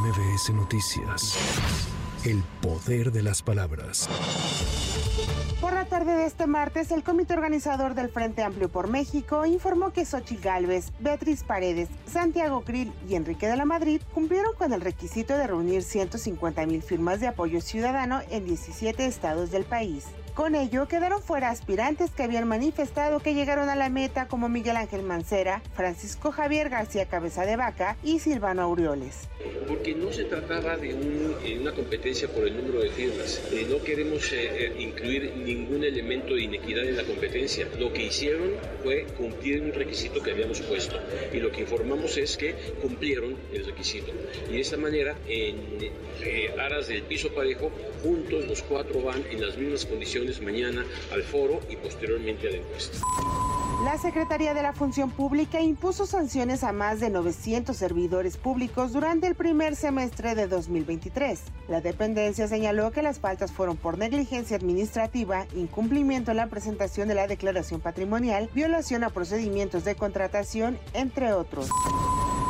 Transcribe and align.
MBS 0.00 0.54
Noticias. 0.54 1.36
El 2.24 2.42
poder 2.62 3.12
de 3.12 3.22
las 3.22 3.42
palabras. 3.42 4.08
Por 5.60 5.74
la 5.74 5.84
tarde 5.84 6.14
de 6.14 6.24
este 6.24 6.46
martes, 6.46 6.90
el 6.90 7.02
comité 7.02 7.34
organizador 7.34 7.94
del 7.94 8.08
Frente 8.08 8.42
Amplio 8.42 8.70
por 8.70 8.88
México 8.88 9.44
informó 9.44 9.92
que 9.92 10.06
Xochitl 10.06 10.42
Gálvez, 10.42 10.90
Beatriz 11.00 11.42
Paredes, 11.42 11.90
Santiago 12.06 12.62
Krill 12.62 12.94
y 13.10 13.14
Enrique 13.14 13.46
de 13.46 13.58
la 13.58 13.66
Madrid 13.66 14.00
cumplieron 14.14 14.54
con 14.56 14.72
el 14.72 14.80
requisito 14.80 15.36
de 15.36 15.46
reunir 15.46 15.82
150 15.82 16.64
mil 16.64 16.82
firmas 16.82 17.20
de 17.20 17.26
apoyo 17.26 17.60
ciudadano 17.60 18.20
en 18.30 18.46
17 18.46 19.04
estados 19.04 19.50
del 19.50 19.64
país. 19.64 20.06
Con 20.34 20.54
ello 20.54 20.86
quedaron 20.86 21.20
fuera 21.20 21.50
aspirantes 21.50 22.12
que 22.12 22.22
habían 22.22 22.46
manifestado 22.46 23.18
que 23.18 23.34
llegaron 23.34 23.68
a 23.68 23.74
la 23.74 23.88
meta 23.88 24.28
como 24.28 24.48
Miguel 24.48 24.76
Ángel 24.76 25.02
Mancera, 25.02 25.60
Francisco 25.74 26.30
Javier 26.30 26.68
García 26.68 27.06
Cabeza 27.06 27.44
de 27.44 27.56
Vaca 27.56 27.96
y 28.04 28.20
Silvano 28.20 28.62
Aureoles. 28.62 29.28
Porque 29.66 29.94
no 29.94 30.12
se 30.12 30.24
trataba 30.24 30.76
de 30.76 30.90
eh, 30.90 31.58
una 31.60 31.72
competencia 31.72 32.28
por 32.28 32.46
el 32.46 32.56
número 32.56 32.80
de 32.80 32.90
firmas. 32.90 33.42
Eh, 33.52 33.66
no 33.68 33.82
queremos 33.82 34.32
eh, 34.32 34.72
incluir 34.78 35.34
ningún 35.36 35.82
elemento 35.82 36.34
de 36.34 36.42
inequidad 36.42 36.84
en 36.84 36.96
la 36.96 37.04
competencia. 37.04 37.66
Lo 37.78 37.92
que 37.92 38.04
hicieron 38.04 38.50
fue 38.82 39.06
cumplir 39.18 39.62
un 39.62 39.72
requisito 39.72 40.22
que 40.22 40.30
habíamos 40.30 40.60
puesto 40.60 40.96
y 41.32 41.38
lo 41.38 41.50
que 41.50 41.62
informamos 41.62 42.16
es 42.16 42.36
que 42.36 42.54
cumplieron 42.80 43.36
el 43.52 43.66
requisito. 43.66 44.12
Y 44.48 44.54
de 44.54 44.60
esa 44.60 44.76
manera, 44.76 45.16
en 45.26 45.90
aras 46.58 46.88
del 46.88 47.02
piso 47.02 47.30
parejo, 47.34 47.70
juntos 48.02 48.46
los 48.46 48.62
cuatro 48.62 49.02
van 49.02 49.24
en 49.30 49.40
las 49.40 49.56
mismas 49.56 49.86
condiciones 49.86 50.19
mañana 50.42 50.84
al 51.12 51.22
foro 51.22 51.60
y 51.68 51.76
posteriormente 51.76 52.48
a 52.48 52.50
la. 52.52 52.60
La 53.84 53.96
Secretaría 53.96 54.52
de 54.52 54.62
la 54.62 54.74
Función 54.74 55.10
Pública 55.10 55.60
impuso 55.62 56.04
sanciones 56.04 56.64
a 56.64 56.72
más 56.72 57.00
de 57.00 57.08
900 57.08 57.74
servidores 57.74 58.36
públicos 58.36 58.92
durante 58.92 59.26
el 59.26 59.34
primer 59.34 59.74
semestre 59.74 60.34
de 60.34 60.46
2023. 60.46 61.40
La 61.66 61.80
dependencia 61.80 62.46
señaló 62.46 62.90
que 62.90 63.00
las 63.00 63.20
faltas 63.20 63.52
fueron 63.52 63.78
por 63.78 63.96
negligencia 63.96 64.58
administrativa, 64.58 65.46
incumplimiento 65.56 66.30
en 66.30 66.36
la 66.36 66.48
presentación 66.48 67.08
de 67.08 67.14
la 67.14 67.26
declaración 67.26 67.80
patrimonial, 67.80 68.50
violación 68.54 69.02
a 69.02 69.08
procedimientos 69.08 69.84
de 69.84 69.94
contratación, 69.94 70.78
entre 70.92 71.32
otros. 71.32 71.70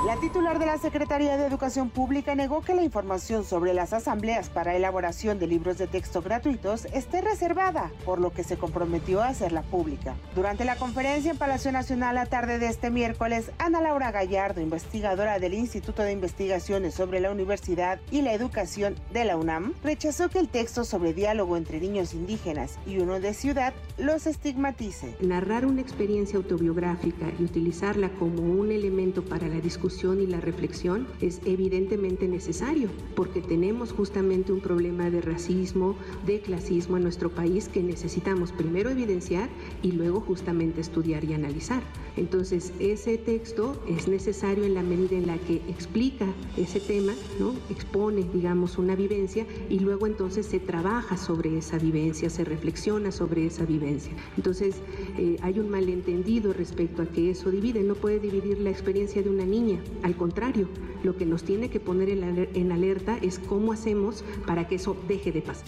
La 0.07 0.17
titular 0.17 0.59
de 0.59 0.65
la 0.65 0.79
Secretaría 0.79 1.37
de 1.37 1.45
Educación 1.45 1.91
Pública 1.91 2.35
negó 2.35 2.63
que 2.63 2.75
la 2.75 2.83
información 2.83 3.45
sobre 3.45 3.75
las 3.75 3.93
asambleas 3.93 4.49
para 4.49 4.75
elaboración 4.75 5.39
de 5.39 5.47
libros 5.47 5.77
de 5.77 5.89
texto 5.89 6.23
gratuitos 6.23 6.87
esté 6.87 7.21
reservada, 7.21 7.93
por 8.07 8.19
lo 8.19 8.33
que 8.33 8.43
se 8.43 8.57
comprometió 8.57 9.21
a 9.21 9.29
hacerla 9.29 9.61
pública. 9.61 10.17
Durante 10.35 10.65
la 10.65 10.77
conferencia 10.77 11.33
en 11.33 11.37
Palacio 11.37 11.71
Nacional 11.71 12.15
la 12.15 12.25
tarde 12.25 12.59
de 12.59 12.69
este 12.69 12.91
miércoles, 12.91 13.53
Ana 13.59 13.83
Laura 13.83 14.11
Gallardo, 14.11 14.63
investigadora 14.63 15.39
del 15.39 15.53
Instituto 15.53 16.03
de 16.03 16.13
Investigaciones 16.13 16.95
sobre 16.95 17.21
la 17.21 17.31
Universidad 17.31 18.01
y 18.11 18.23
la 18.23 18.33
Educación 18.33 18.95
de 19.13 19.27
la 19.27 19.37
UNAM, 19.37 19.75
rechazó 19.85 20.31
que 20.31 20.39
el 20.39 20.49
texto 20.49 20.85
sobre 20.85 21.13
diálogo 21.13 21.59
entre 21.59 21.79
niños 21.79 22.15
indígenas 22.15 22.79
y 22.87 23.01
uno 23.01 23.21
de 23.21 23.35
ciudad 23.35 23.75
los 23.99 24.27
estigmatice. 24.27 25.15
Narrar 25.21 25.67
una 25.67 25.83
experiencia 25.83 26.39
autobiográfica 26.39 27.27
y 27.39 27.45
utilizarla 27.45 28.09
como 28.19 28.41
un 28.41 28.73
elemento 28.73 29.23
para 29.23 29.47
la 29.47 29.61
discusión 29.61 29.90
y 29.91 30.27
la 30.27 30.41
reflexión 30.41 31.09
es 31.21 31.41
evidentemente 31.45 32.29
necesario, 32.29 32.89
porque 33.17 33.43
tenemos 33.43 33.93
justamente 33.93 34.53
un 34.53 34.61
problema 34.61 35.11
de 35.11 35.21
racismo, 35.21 35.97
de 36.25 36.41
clasismo 36.41 36.97
en 36.97 37.03
nuestro 37.03 37.29
país 37.29 37.69
que 37.69 37.83
necesitamos 37.83 38.53
primero 38.53 38.91
evidenciar 38.91 39.49
y 39.83 39.91
luego 39.93 40.21
justamente 40.21 40.81
estudiar 40.81 41.25
y 41.25 41.35
analizar. 41.35 41.83
Entonces, 42.17 42.73
ese 42.79 43.19
texto 43.19 43.83
es 43.89 44.07
necesario 44.07 44.65
en 44.65 44.75
la 44.75 44.83
medida 44.83 45.17
en 45.17 45.27
la 45.27 45.39
que 45.39 45.57
explica 45.69 46.27
ese 46.57 46.79
tema, 46.79 47.13
¿no? 47.41 47.53
expone, 47.69 48.25
digamos, 48.33 48.79
una 48.79 48.95
vivencia 48.95 49.45
y 49.69 49.81
luego 49.81 50.07
entonces 50.07 50.47
se 50.47 50.61
trabaja 50.61 51.17
sobre 51.17 51.59
esa 51.59 51.79
vivencia, 51.79 52.31
se 52.31 52.45
reflexiona 52.45 53.11
sobre 53.11 53.47
esa 53.47 53.65
vivencia. 53.65 54.13
Entonces, 54.37 54.77
eh, 55.19 55.37
hay 55.43 55.59
un 55.59 55.69
malentendido 55.69 56.53
respecto 56.53 57.03
a 57.03 57.07
que 57.07 57.31
eso 57.31 57.51
divide, 57.51 57.83
no 57.83 57.97
puede 57.97 58.21
dividir 58.21 58.61
la 58.61 58.71
experiencia 58.71 59.23
de 59.23 59.31
una 59.31 59.45
niña 59.45 59.80
al 60.03 60.17
contrario, 60.17 60.69
lo 61.03 61.17
que 61.17 61.27
nos 61.27 61.45
tiene 61.45 61.71
que 61.71 61.81
poner 61.81 62.09
en 62.09 62.73
alerta 62.73 63.19
es 63.23 63.39
cómo 63.39 63.73
hacemos 63.73 64.25
para 64.47 64.69
que 64.69 64.77
eso 64.77 64.97
deje 65.09 65.33
de 65.33 65.43
pasar. 65.43 65.67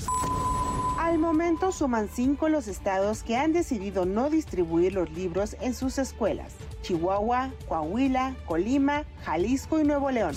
Al 0.98 1.18
momento 1.18 1.72
suman 1.72 2.08
cinco 2.08 2.48
los 2.48 2.68
estados 2.68 3.22
que 3.22 3.36
han 3.36 3.52
decidido 3.52 4.06
no 4.06 4.30
distribuir 4.30 4.94
los 4.94 5.10
libros 5.10 5.56
en 5.60 5.74
sus 5.74 5.98
escuelas. 5.98 6.54
Chihuahua, 6.82 7.50
Coahuila, 7.68 8.34
Colima, 8.46 9.04
Jalisco 9.24 9.80
y 9.80 9.84
Nuevo 9.84 10.10
León. 10.10 10.34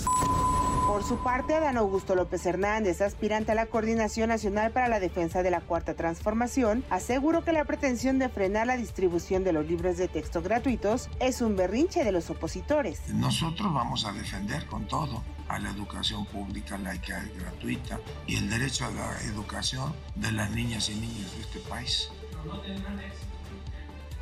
Por 0.86 1.02
su 1.02 1.18
parte, 1.18 1.54
Adán 1.54 1.76
Augusto 1.76 2.14
López 2.14 2.46
Hernández, 2.46 3.00
aspirante 3.00 3.52
a 3.52 3.54
la 3.56 3.66
Coordinación 3.66 4.28
Nacional 4.28 4.70
para 4.70 4.86
la 4.86 5.00
Defensa 5.00 5.42
de 5.42 5.50
la 5.50 5.60
Cuarta 5.60 5.94
Transformación, 5.94 6.84
aseguró 6.90 7.44
que 7.44 7.52
la 7.52 7.64
pretensión 7.64 8.20
de 8.20 8.28
frenar 8.28 8.68
la 8.68 8.76
distribución 8.76 9.42
de 9.42 9.52
los 9.52 9.66
libros 9.66 9.96
de 9.96 10.06
texto 10.06 10.42
gratuitos 10.42 11.10
es 11.18 11.40
un 11.40 11.56
berrinche 11.56 12.04
de 12.04 12.12
los 12.12 12.30
opositores. 12.30 13.08
Nosotros 13.08 13.74
vamos 13.74 14.06
a 14.06 14.12
defender 14.12 14.64
con 14.66 14.86
todo 14.86 15.24
a 15.48 15.58
la 15.58 15.70
educación 15.70 16.24
pública, 16.26 16.78
laica 16.78 17.20
y 17.24 17.38
gratuita 17.38 17.98
y 18.28 18.36
el 18.36 18.48
derecho 18.48 18.86
a 18.86 18.90
la 18.90 19.20
educación 19.22 19.92
de 20.14 20.30
las 20.32 20.50
niñas 20.52 20.88
y 20.88 20.94
niños 20.94 21.34
de 21.34 21.40
este 21.40 21.58
país. 21.68 22.10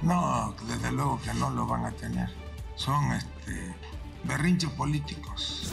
No, 0.01 0.55
desde 0.67 0.93
luego 0.93 1.21
que 1.21 1.35
no 1.35 1.51
lo 1.51 1.67
van 1.67 1.85
a 1.85 1.93
tener. 1.93 2.29
Son 2.75 3.13
este, 3.13 3.75
berrinches 4.25 4.71
políticos. 4.71 5.71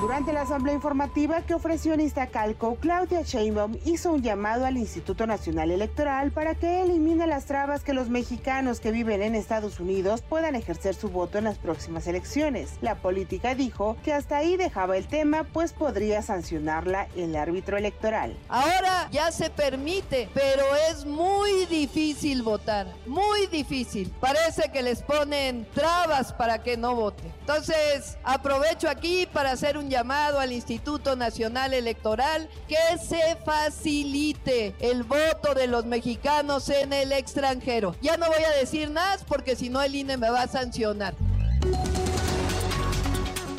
Durante 0.00 0.32
la 0.32 0.42
asamblea 0.42 0.76
informativa 0.76 1.42
que 1.42 1.54
ofreció 1.54 1.92
en 1.92 2.00
Iztacalco, 2.00 2.76
Claudia 2.76 3.22
Sheinbaum 3.22 3.78
hizo 3.84 4.12
un 4.12 4.22
llamado 4.22 4.64
al 4.64 4.76
Instituto 4.76 5.26
Nacional 5.26 5.72
Electoral 5.72 6.30
para 6.30 6.54
que 6.54 6.82
elimine 6.82 7.26
las 7.26 7.46
trabas 7.46 7.82
que 7.82 7.92
los 7.92 8.08
mexicanos 8.08 8.78
que 8.78 8.92
viven 8.92 9.22
en 9.22 9.34
Estados 9.34 9.80
Unidos 9.80 10.22
puedan 10.22 10.54
ejercer 10.54 10.94
su 10.94 11.08
voto 11.08 11.38
en 11.38 11.44
las 11.44 11.58
próximas 11.58 12.06
elecciones. 12.06 12.78
La 12.80 12.94
política 12.94 13.56
dijo 13.56 13.96
que 14.04 14.12
hasta 14.12 14.36
ahí 14.36 14.56
dejaba 14.56 14.96
el 14.96 15.08
tema, 15.08 15.42
pues 15.42 15.72
podría 15.72 16.22
sancionarla 16.22 17.08
el 17.16 17.34
árbitro 17.34 17.76
electoral. 17.76 18.38
Ahora 18.48 19.08
ya 19.10 19.32
se 19.32 19.50
permite, 19.50 20.28
pero 20.32 20.64
es 20.92 21.06
muy 21.06 21.66
difícil 21.66 22.44
votar, 22.44 22.86
muy 23.04 23.48
difícil. 23.48 24.12
Parece 24.20 24.70
que 24.72 24.84
les 24.84 25.02
ponen 25.02 25.66
trabas 25.74 26.32
para 26.32 26.62
que 26.62 26.76
no 26.76 26.94
vote. 26.94 27.24
Entonces, 27.40 28.16
aprovecho 28.22 28.88
aquí 28.88 29.26
para 29.32 29.50
hacer 29.50 29.76
un 29.76 29.87
llamado 29.88 30.40
al 30.40 30.52
Instituto 30.52 31.16
Nacional 31.16 31.74
Electoral 31.74 32.48
que 32.66 32.76
se 32.98 33.36
facilite 33.44 34.74
el 34.80 35.02
voto 35.02 35.54
de 35.54 35.66
los 35.66 35.84
mexicanos 35.84 36.68
en 36.68 36.92
el 36.92 37.12
extranjero. 37.12 37.94
Ya 38.00 38.16
no 38.16 38.26
voy 38.26 38.42
a 38.42 38.58
decir 38.58 38.90
nada 38.90 39.18
porque 39.26 39.56
si 39.56 39.68
no 39.68 39.82
el 39.82 39.94
INE 39.94 40.16
me 40.16 40.30
va 40.30 40.42
a 40.42 40.48
sancionar. 40.48 41.14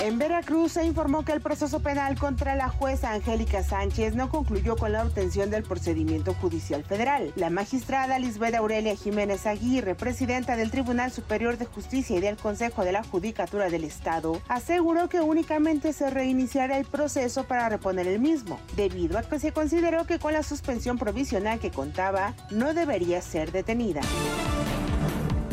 En 0.09 0.17
Veracruz 0.17 0.71
se 0.71 0.87
informó 0.87 1.23
que 1.23 1.33
el 1.33 1.39
proceso 1.39 1.81
penal 1.81 2.17
contra 2.17 2.55
la 2.55 2.67
jueza 2.67 3.11
Angélica 3.11 3.61
Sánchez 3.61 4.15
no 4.15 4.31
concluyó 4.31 4.75
con 4.75 4.91
la 4.91 5.03
obtención 5.03 5.51
del 5.51 5.61
procedimiento 5.61 6.33
judicial 6.33 6.83
federal. 6.83 7.31
La 7.35 7.51
magistrada 7.51 8.17
Lisbeth 8.17 8.55
Aurelia 8.55 8.95
Jiménez 8.95 9.45
Aguirre, 9.45 9.93
presidenta 9.93 10.55
del 10.55 10.71
Tribunal 10.71 11.11
Superior 11.11 11.59
de 11.59 11.65
Justicia 11.65 12.17
y 12.17 12.21
del 12.21 12.37
Consejo 12.37 12.83
de 12.83 12.91
la 12.91 13.03
Judicatura 13.03 13.69
del 13.69 13.83
Estado, 13.83 14.41
aseguró 14.47 15.09
que 15.09 15.21
únicamente 15.21 15.93
se 15.93 16.09
reiniciará 16.09 16.79
el 16.79 16.85
proceso 16.85 17.43
para 17.43 17.69
reponer 17.69 18.07
el 18.07 18.19
mismo, 18.19 18.59
debido 18.75 19.19
a 19.19 19.21
que 19.21 19.37
se 19.37 19.51
consideró 19.51 20.07
que 20.07 20.17
con 20.17 20.33
la 20.33 20.41
suspensión 20.41 20.97
provisional 20.97 21.59
que 21.59 21.69
contaba 21.69 22.33
no 22.49 22.73
debería 22.73 23.21
ser 23.21 23.51
detenida. 23.51 24.01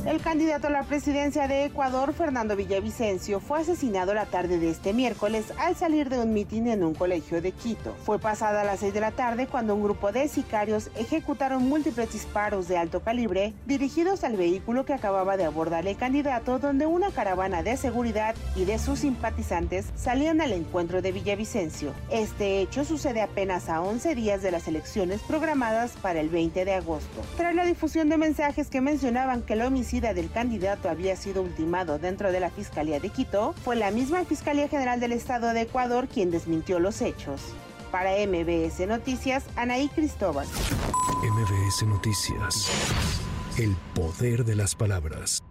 El 0.06 0.20
candidato 0.20 0.68
a 0.68 0.70
la 0.70 0.84
presidencia 0.84 1.48
de 1.48 1.64
Ecuador, 1.64 2.14
Fernando 2.14 2.54
Villavicencio, 2.54 3.40
fue 3.40 3.58
asesinado 3.58 4.14
la 4.14 4.24
tarde 4.26 4.60
de 4.60 4.70
este 4.70 4.92
miércoles 4.92 5.46
al 5.58 5.74
salir 5.74 6.08
de 6.10 6.20
un 6.20 6.32
mitin 6.32 6.68
en 6.68 6.84
un 6.84 6.94
colegio 6.94 7.42
de 7.42 7.50
Quito. 7.50 7.92
Fue 8.04 8.20
pasada 8.20 8.60
a 8.60 8.64
las 8.64 8.78
6 8.78 8.94
de 8.94 9.00
la 9.00 9.10
tarde 9.10 9.48
cuando 9.48 9.74
un 9.74 9.82
grupo 9.82 10.12
de 10.12 10.28
sicarios 10.28 10.90
ejecutaron 10.94 11.68
múltiples 11.68 12.12
disparos 12.12 12.68
de 12.68 12.78
alto 12.78 13.00
calibre 13.00 13.52
dirigidos 13.66 14.22
al 14.22 14.36
vehículo 14.36 14.84
que 14.84 14.94
acababa 14.94 15.36
de 15.36 15.44
abordar 15.44 15.84
el 15.88 15.96
candidato, 15.96 16.60
donde 16.60 16.86
una 16.86 17.10
caravana 17.10 17.64
de 17.64 17.76
seguridad 17.76 18.36
y 18.54 18.64
de 18.64 18.78
sus 18.78 19.00
simpatizantes 19.00 19.86
salían 19.96 20.40
al 20.40 20.52
encuentro 20.52 21.02
de 21.02 21.10
Villavicencio. 21.10 21.92
Este 22.12 22.60
hecho 22.60 22.84
sucede 22.84 23.22
apenas 23.22 23.68
a 23.68 23.80
11 23.80 24.14
días 24.14 24.40
de 24.40 24.52
las 24.52 24.68
elecciones 24.68 25.20
programadas 25.22 25.94
para 26.00 26.20
el 26.20 26.28
20 26.28 26.64
de 26.64 26.74
agosto. 26.74 27.22
Tras 27.36 27.56
la 27.56 27.64
difusión 27.64 28.08
de 28.08 28.18
mensajes 28.18 28.68
que 28.68 28.80
mencionaban 28.80 29.42
que 29.42 29.54
el 29.54 29.62
homicidio 29.62 29.95
del 30.00 30.30
candidato 30.30 30.88
había 30.88 31.16
sido 31.16 31.42
ultimado 31.42 31.98
dentro 31.98 32.30
de 32.30 32.40
la 32.40 32.50
Fiscalía 32.50 33.00
de 33.00 33.08
Quito, 33.08 33.54
fue 33.64 33.76
la 33.76 33.90
misma 33.90 34.24
Fiscalía 34.24 34.68
General 34.68 35.00
del 35.00 35.12
Estado 35.12 35.52
de 35.52 35.62
Ecuador 35.62 36.06
quien 36.08 36.30
desmintió 36.30 36.78
los 36.78 37.00
hechos. 37.00 37.40
Para 37.90 38.10
MBS 38.26 38.86
Noticias, 38.86 39.44
Anaí 39.56 39.88
Cristóbal. 39.88 40.46
MBS 41.22 41.86
Noticias. 41.86 42.70
El 43.56 43.74
poder 43.94 44.44
de 44.44 44.56
las 44.56 44.74
palabras. 44.74 45.42